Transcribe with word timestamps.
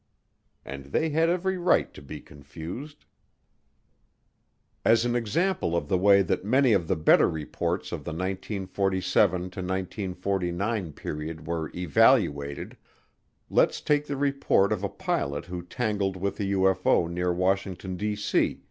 And 0.65 0.85
they 0.85 1.09
had 1.09 1.29
every 1.29 1.59
right 1.59 1.93
to 1.93 2.01
be 2.01 2.21
confused. 2.21 3.05
As 4.83 5.05
an 5.05 5.15
example 5.15 5.77
of 5.77 5.89
the 5.89 5.97
way 5.99 6.23
that 6.23 6.43
many 6.43 6.73
of 6.73 6.87
the 6.87 6.95
better 6.95 7.29
reports 7.29 7.91
of 7.91 8.03
the 8.03 8.09
1947 8.09 9.51
49 10.15 10.93
period 10.93 11.45
were 11.45 11.69
"evaluated" 11.75 12.77
let's 13.47 13.79
take 13.79 14.07
the 14.07 14.17
report 14.17 14.73
of 14.73 14.83
a 14.83 14.89
pilot 14.89 15.45
who 15.45 15.61
tangled 15.61 16.15
with 16.17 16.39
a 16.39 16.45
UFO 16.45 17.07
near 17.07 17.31
Washington, 17.31 17.95
D.C. 17.95 18.59